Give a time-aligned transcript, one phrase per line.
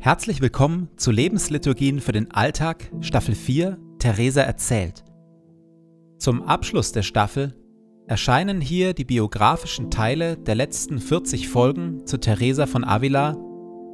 [0.00, 5.02] Herzlich willkommen zu Lebensliturgien für den Alltag, Staffel 4, Theresa erzählt.
[6.18, 7.56] Zum Abschluss der Staffel
[8.06, 13.32] erscheinen hier die biografischen Teile der letzten 40 Folgen zu Theresa von Avila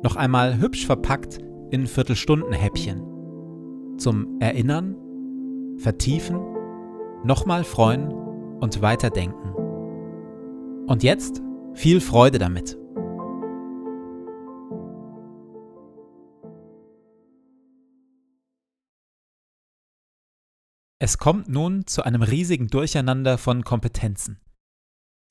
[0.03, 1.38] noch einmal hübsch verpackt
[1.71, 3.96] in Viertelstundenhäppchen.
[3.96, 4.95] Zum Erinnern,
[5.79, 6.39] Vertiefen,
[7.25, 8.12] nochmal freuen
[8.61, 9.55] und weiterdenken.
[10.86, 11.41] Und jetzt
[11.73, 12.77] viel Freude damit.
[21.04, 24.40] Es kommt nun zu einem riesigen Durcheinander von Kompetenzen.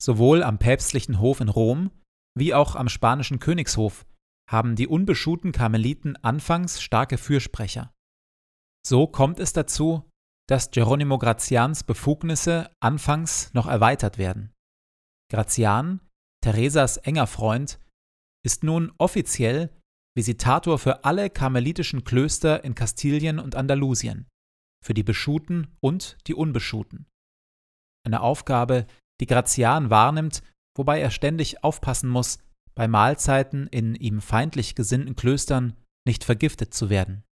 [0.00, 1.90] Sowohl am päpstlichen Hof in Rom
[2.38, 4.06] wie auch am spanischen Königshof
[4.48, 7.92] haben die unbeschuhten Karmeliten anfangs starke Fürsprecher.
[8.86, 10.08] So kommt es dazu,
[10.48, 14.52] dass Geronimo Grazians Befugnisse anfangs noch erweitert werden.
[15.28, 15.98] Grazian,
[16.40, 17.80] Theresas enger Freund,
[18.46, 19.76] ist nun offiziell
[20.16, 24.28] Visitator für alle karmelitischen Klöster in Kastilien und Andalusien
[24.84, 27.06] für die Beschuten und die Unbeschuten.
[28.04, 28.86] Eine Aufgabe,
[29.20, 30.42] die Grazian wahrnimmt,
[30.76, 32.38] wobei er ständig aufpassen muss,
[32.74, 35.74] bei Mahlzeiten in ihm feindlich gesinnten Klöstern
[36.06, 37.24] nicht vergiftet zu werden.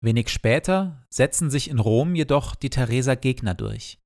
[0.00, 3.98] Wenig später setzen sich in Rom jedoch die Thereser Gegner durch.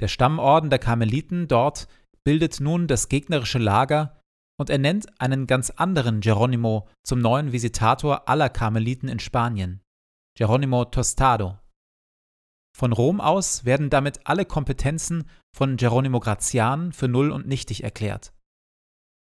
[0.00, 1.88] Der Stammorden der Karmeliten dort
[2.22, 4.20] bildet nun das gegnerische Lager
[4.60, 9.80] und ernennt einen ganz anderen Geronimo zum neuen Visitator aller Karmeliten in Spanien.
[10.36, 11.58] Geronimo Tostado.
[12.76, 18.34] Von Rom aus werden damit alle Kompetenzen von Geronimo Grazian für null und nichtig erklärt.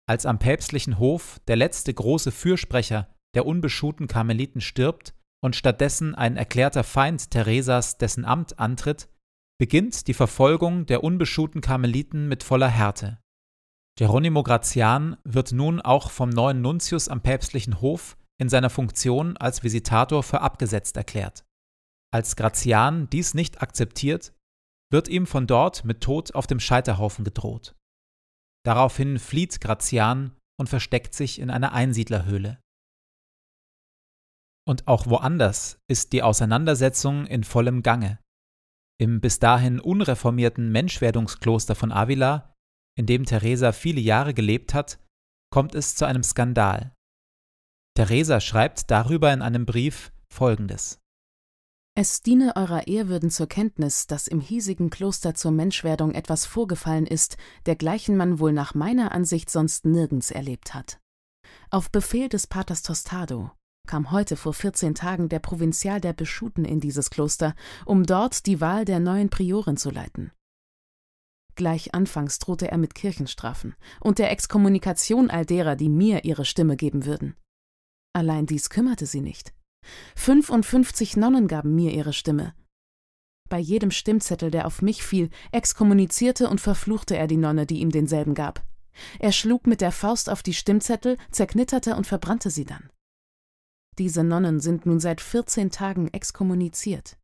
[0.09, 6.35] Als am päpstlichen Hof der letzte große Fürsprecher der unbeschuhten Karmeliten stirbt und stattdessen ein
[6.35, 9.07] erklärter Feind Theresas dessen Amt antritt,
[9.57, 13.19] beginnt die Verfolgung der unbeschuhten Karmeliten mit voller Härte.
[13.97, 19.63] Geronimo Grazian wird nun auch vom neuen Nuntius am päpstlichen Hof in seiner Funktion als
[19.63, 21.45] Visitator für abgesetzt erklärt.
[22.11, 24.33] Als Grazian dies nicht akzeptiert,
[24.91, 27.75] wird ihm von dort mit Tod auf dem Scheiterhaufen gedroht.
[28.65, 32.59] Daraufhin flieht Grazian und versteckt sich in einer Einsiedlerhöhle.
[34.67, 38.19] Und auch woanders ist die Auseinandersetzung in vollem Gange.
[38.99, 42.53] Im bis dahin unreformierten Menschwerdungskloster von Avila,
[42.97, 44.99] in dem Theresa viele Jahre gelebt hat,
[45.51, 46.93] kommt es zu einem Skandal.
[47.99, 51.01] Theresa schreibt darüber in einem Brief folgendes.
[51.97, 57.35] Es diene eurer Ehrwürden zur Kenntnis, dass im hiesigen Kloster zur Menschwerdung etwas vorgefallen ist,
[57.65, 61.01] dergleichen man wohl nach meiner Ansicht sonst nirgends erlebt hat.
[61.71, 63.51] Auf Befehl des Paters Tostado
[63.85, 67.53] kam heute vor 14 Tagen der Provinzial der Beschuten in dieses Kloster,
[67.85, 70.31] um dort die Wahl der neuen Priorin zu leiten.
[71.55, 76.77] Gleich anfangs drohte er mit Kirchenstrafen und der Exkommunikation all derer, die mir ihre Stimme
[76.77, 77.35] geben würden.
[78.13, 79.53] Allein dies kümmerte sie nicht.
[80.15, 82.53] 55 Nonnen gaben mir ihre Stimme.
[83.49, 87.91] Bei jedem Stimmzettel, der auf mich fiel, exkommunizierte und verfluchte er die Nonne, die ihm
[87.91, 88.63] denselben gab.
[89.17, 92.89] Er schlug mit der Faust auf die Stimmzettel, zerknitterte und verbrannte sie dann.
[93.97, 97.17] Diese Nonnen sind nun seit 14 Tagen exkommuniziert.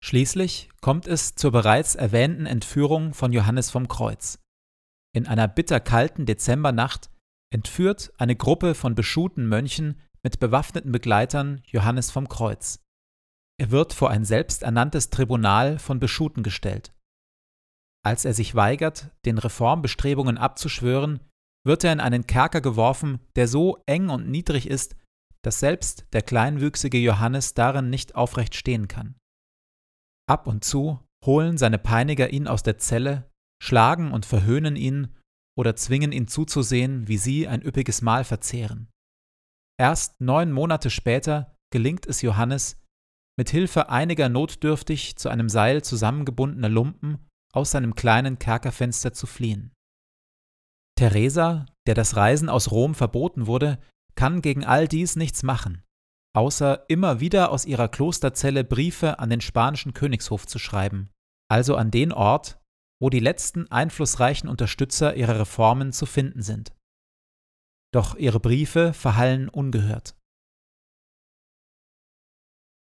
[0.00, 4.38] Schließlich kommt es zur bereits erwähnten Entführung von Johannes vom Kreuz.
[5.12, 7.10] In einer bitterkalten Dezembernacht
[7.52, 12.80] entführt eine Gruppe von beschuhten Mönchen mit bewaffneten Begleitern Johannes vom Kreuz.
[13.60, 16.92] Er wird vor ein selbsternanntes Tribunal von Beschuten gestellt.
[18.04, 21.20] Als er sich weigert, den Reformbestrebungen abzuschwören,
[21.66, 24.96] wird er in einen Kerker geworfen, der so eng und niedrig ist,
[25.42, 29.16] dass selbst der kleinwüchsige Johannes darin nicht aufrecht stehen kann.
[30.28, 33.30] Ab und zu holen seine Peiniger ihn aus der Zelle,
[33.62, 35.14] schlagen und verhöhnen ihn
[35.58, 38.88] oder zwingen ihn zuzusehen, wie sie ein üppiges Mahl verzehren.
[39.80, 42.80] Erst neun Monate später gelingt es Johannes,
[43.36, 49.72] mit Hilfe einiger notdürftig zu einem Seil zusammengebundener Lumpen aus seinem kleinen Kerkerfenster zu fliehen.
[50.96, 53.78] Theresa, der das Reisen aus Rom verboten wurde,
[54.16, 55.82] kann gegen all dies nichts machen,
[56.36, 61.10] außer immer wieder aus ihrer Klosterzelle Briefe an den spanischen Königshof zu schreiben,
[61.48, 62.57] also an den Ort,
[63.00, 66.72] wo die letzten einflussreichen Unterstützer ihrer Reformen zu finden sind.
[67.92, 70.16] Doch ihre Briefe verhallen ungehört.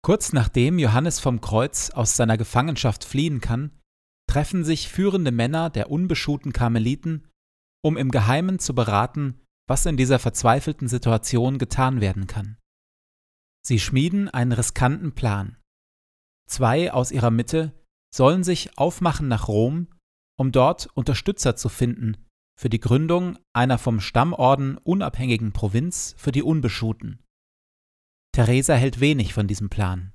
[0.04, 3.78] Kurz nachdem Johannes vom Kreuz aus seiner Gefangenschaft fliehen kann,
[4.28, 7.28] treffen sich führende Männer der unbeschuhten Karmeliten,
[7.84, 12.58] um im Geheimen zu beraten, was in dieser verzweifelten Situation getan werden kann.
[13.64, 15.56] Sie schmieden einen riskanten Plan.
[16.48, 17.72] Zwei aus ihrer Mitte
[18.12, 19.86] sollen sich aufmachen nach Rom
[20.38, 22.16] um dort Unterstützer zu finden,
[22.58, 27.22] für die Gründung einer vom Stammorden unabhängigen Provinz für die Unbeschuten.
[28.32, 30.12] Theresa hält wenig von diesem Plan.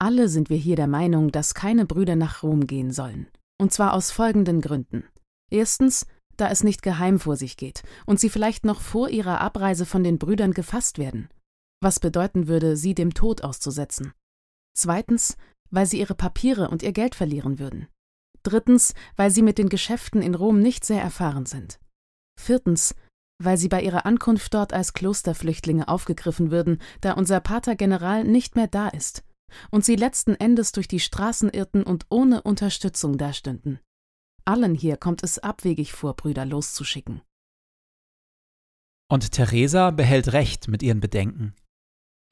[0.00, 3.28] Alle sind wir hier der Meinung, dass keine Brüder nach Rom gehen sollen.
[3.60, 5.04] Und zwar aus folgenden Gründen.
[5.50, 6.06] Erstens,
[6.36, 10.02] da es nicht geheim vor sich geht und sie vielleicht noch vor ihrer Abreise von
[10.02, 11.28] den Brüdern gefasst werden,
[11.80, 14.12] was bedeuten würde, sie dem Tod auszusetzen.
[14.76, 15.36] Zweitens,
[15.70, 17.86] weil sie ihre Papiere und ihr Geld verlieren würden.
[18.44, 21.80] Drittens, weil sie mit den Geschäften in Rom nicht sehr erfahren sind.
[22.40, 22.94] Viertens,
[23.42, 28.54] weil sie bei ihrer Ankunft dort als Klosterflüchtlinge aufgegriffen würden, da unser Pater General nicht
[28.54, 29.24] mehr da ist,
[29.70, 33.80] und sie letzten Endes durch die Straßen irrten und ohne Unterstützung dastünden.
[34.44, 37.22] Allen hier kommt es abwegig vor, Brüder loszuschicken.
[39.10, 41.54] Und Theresa behält Recht mit ihren Bedenken.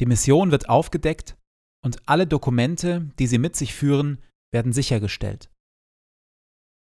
[0.01, 1.37] Die Mission wird aufgedeckt
[1.85, 4.19] und alle Dokumente, die sie mit sich führen,
[4.53, 5.51] werden sichergestellt.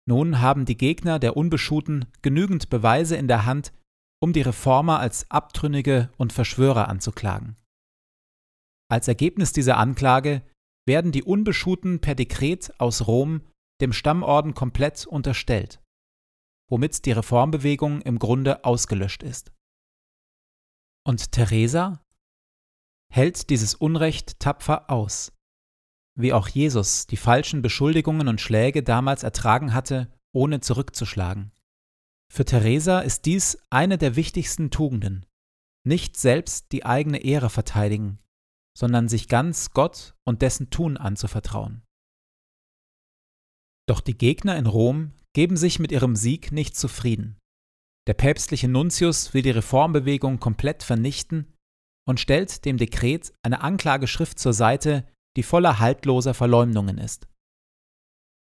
[0.09, 3.71] Nun haben die Gegner der Unbeschuten genügend Beweise in der Hand,
[4.19, 7.57] um die Reformer als Abtrünnige und Verschwörer anzuklagen.
[8.91, 10.41] Als Ergebnis dieser Anklage
[10.87, 13.41] werden die Unbeschuten per Dekret aus Rom
[13.81, 15.79] dem Stammorden komplett unterstellt,
[16.71, 19.53] womit die Reformbewegung im Grunde ausgelöscht ist.
[21.05, 22.03] Und Theresa
[23.13, 25.31] hält dieses Unrecht tapfer aus,
[26.19, 31.51] wie auch Jesus die falschen Beschuldigungen und Schläge damals ertragen hatte, ohne zurückzuschlagen.
[32.31, 35.25] Für Theresa ist dies eine der wichtigsten Tugenden,
[35.87, 38.19] nicht selbst die eigene Ehre verteidigen,
[38.77, 41.83] sondern sich ganz Gott und dessen Tun anzuvertrauen.
[43.87, 47.37] Doch die Gegner in Rom geben sich mit ihrem Sieg nicht zufrieden.
[48.07, 51.53] Der päpstliche Nuntius will die Reformbewegung komplett vernichten
[52.07, 55.07] und stellt dem Dekret eine Anklageschrift zur Seite,
[55.39, 57.29] die voller haltloser Verleumdungen ist.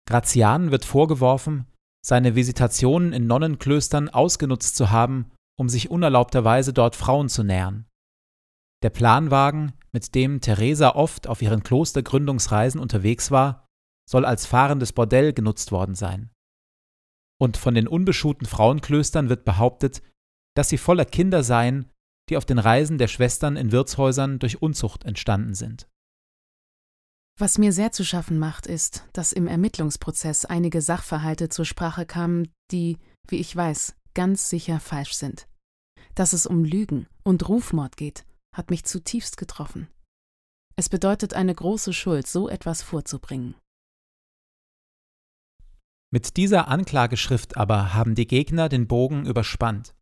[0.08, 1.66] Grazian wird vorgeworfen,
[2.02, 7.84] seine Visitationen in Nonnenklöstern ausgenutzt zu haben, um sich unerlaubterweise dort Frauen zu nähern.
[8.82, 13.66] Der Planwagen, mit dem Theresa oft auf ihren Klostergründungsreisen unterwegs war,
[14.08, 16.30] soll als fahrendes Bordell genutzt worden sein.
[17.38, 20.02] Und von den unbeschuten Frauenklöstern wird behauptet,
[20.56, 21.92] dass sie voller Kinder seien,
[22.30, 25.86] die auf den Reisen der Schwestern in Wirtshäusern durch Unzucht entstanden sind.
[27.38, 32.48] Was mir sehr zu schaffen macht, ist, dass im Ermittlungsprozess einige Sachverhalte zur Sprache kamen,
[32.70, 32.98] die,
[33.28, 35.46] wie ich weiß, ganz sicher falsch sind.
[36.14, 38.24] Dass es um Lügen und Rufmord geht,
[38.54, 39.88] hat mich zutiefst getroffen.
[40.76, 43.54] Es bedeutet eine große Schuld, so etwas vorzubringen.
[46.10, 49.94] Mit dieser Anklageschrift aber haben die Gegner den Bogen überspannt.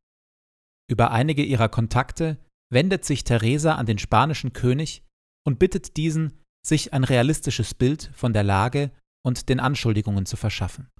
[0.88, 2.38] Über einige ihrer Kontakte
[2.70, 5.02] wendet sich Teresa an den spanischen König
[5.44, 8.90] und bittet diesen, sich ein realistisches Bild von der Lage
[9.24, 10.90] und den Anschuldigungen zu verschaffen.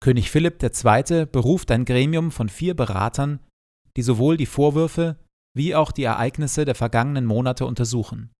[0.00, 1.26] König Philipp II.
[1.26, 3.40] beruft ein Gremium von vier Beratern,
[3.96, 5.18] die sowohl die Vorwürfe
[5.56, 8.32] wie auch die Ereignisse der vergangenen Monate untersuchen.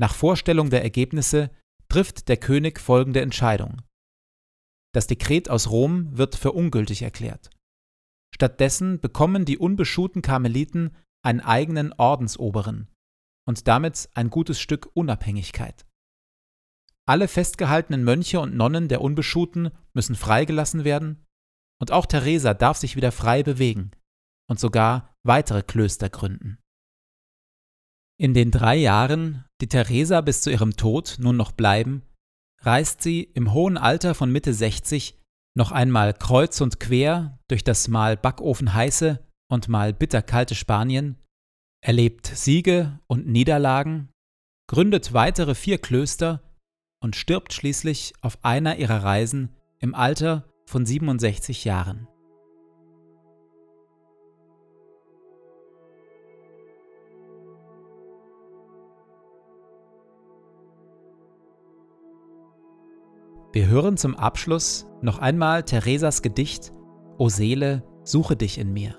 [0.00, 1.50] Nach Vorstellung der Ergebnisse
[1.88, 3.82] trifft der König folgende Entscheidung.
[4.94, 7.50] Das Dekret aus Rom wird für ungültig erklärt.
[8.34, 12.88] Stattdessen bekommen die unbeschuten Karmeliten einen eigenen Ordensoberen
[13.46, 15.86] und damit ein gutes Stück Unabhängigkeit.
[17.06, 21.24] Alle festgehaltenen Mönche und Nonnen der Unbeschuten müssen freigelassen werden,
[21.80, 23.90] und auch Theresa darf sich wieder frei bewegen
[24.48, 26.58] und sogar weitere Klöster gründen.
[28.18, 32.02] In den drei Jahren, die Theresa bis zu ihrem Tod nun noch bleiben,
[32.62, 35.20] reist sie im hohen Alter von Mitte 60
[35.56, 41.18] noch einmal kreuz und quer durch das mal backofenheiße und mal bitterkalte Spanien,
[41.84, 44.08] erlebt Siege und Niederlagen,
[44.68, 46.40] gründet weitere vier Klöster
[46.98, 52.08] und stirbt schließlich auf einer ihrer Reisen im Alter von 67 Jahren.
[63.52, 66.72] Wir hören zum Abschluss noch einmal Theresas Gedicht
[67.18, 68.98] O Seele, suche dich in mir.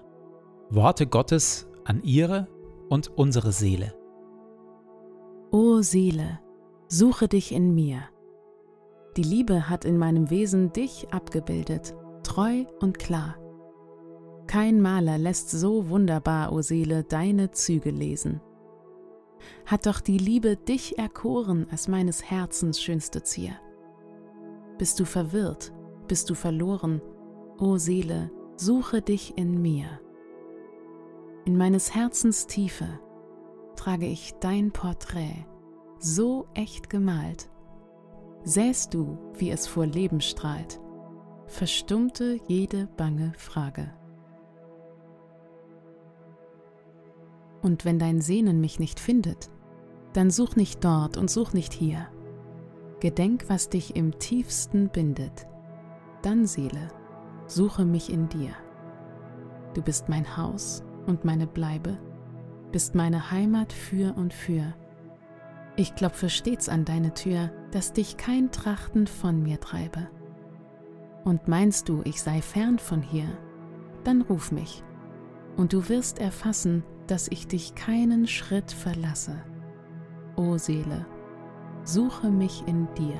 [0.69, 2.47] Worte Gottes an ihre
[2.89, 3.93] und unsere Seele.
[5.51, 6.39] O Seele,
[6.87, 8.03] suche dich in mir.
[9.17, 13.37] Die Liebe hat in meinem Wesen dich abgebildet, treu und klar.
[14.47, 18.41] Kein Maler lässt so wunderbar, o Seele, deine Züge lesen.
[19.65, 23.53] Hat doch die Liebe dich erkoren als meines Herzens schönste Zier.
[24.77, 25.73] Bist du verwirrt?
[26.07, 27.01] Bist du verloren?
[27.57, 30.01] O Seele, suche dich in mir.
[31.45, 32.87] In meines Herzens Tiefe
[33.75, 35.45] trage ich dein Porträt,
[35.99, 37.51] so echt gemalt.
[38.43, 40.79] Sähst du, wie es vor Leben strahlt,
[41.45, 43.93] verstummte jede bange Frage.
[47.61, 49.51] Und wenn dein Sehnen mich nicht findet,
[50.13, 52.07] dann such nicht dort und such nicht hier.
[53.01, 55.45] Gedenk, was dich im tiefsten bindet.
[56.23, 56.87] Dann, Seele,
[57.45, 58.53] suche mich in dir.
[59.75, 61.97] Du bist mein Haus und meine Bleibe,
[62.71, 64.73] bist meine Heimat für und für.
[65.75, 70.07] Ich klopfe stets an deine Tür, dass dich kein Trachten von mir treibe.
[71.23, 73.27] Und meinst du, ich sei fern von hier,
[74.03, 74.83] dann ruf mich,
[75.57, 79.41] und du wirst erfassen, dass ich dich keinen Schritt verlasse.
[80.35, 81.05] O Seele,
[81.83, 83.19] suche mich in dir.